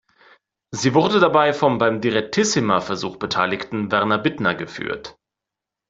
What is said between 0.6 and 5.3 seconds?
Sie wurde dabei vom beim Direttissima-Versuch beteiligten Werner Bittner geführt.